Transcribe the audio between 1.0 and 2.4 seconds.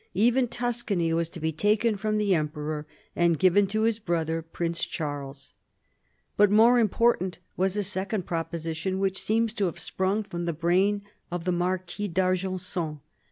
was to be taken from the